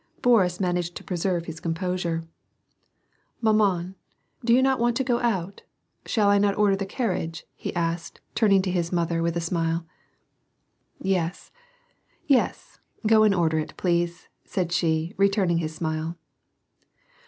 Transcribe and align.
Boris 0.23 0.59
managed 0.59 0.95
to 0.95 1.03
preserve 1.03 1.45
his 1.45 1.59
com 1.59 1.75
posure. 1.75 1.87
46 2.23 2.23
WAR 2.23 2.23
AND 2.23 2.25
PEACE." 2.25 3.41
Maman, 3.43 3.95
do 4.43 4.51
you 4.51 4.63
not 4.63 4.79
want 4.79 4.97
to 4.97 5.03
go 5.03 5.19
out? 5.19 5.61
Shall 6.07 6.27
I 6.29 6.39
not 6.39 6.57
order 6.57 6.75
the 6.75 6.87
carriage," 6.87 7.45
he 7.53 7.71
asked, 7.75 8.19
turning 8.33 8.63
to 8.63 8.71
his 8.71 8.91
mother 8.91 9.21
with 9.21 9.37
a 9.37 9.41
smile." 9.41 9.85
Yes, 10.99 11.51
yes, 12.25 12.79
go 13.05 13.21
and 13.21 13.35
order 13.35 13.59
it, 13.59 13.77
please," 13.77 14.27
said 14.43 14.71
she, 14.71 15.13
returning 15.17 15.59
his 15.59 15.75
smile. 15.75 16.17